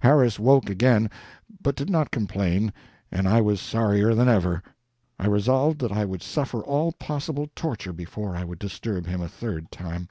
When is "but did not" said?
1.60-2.10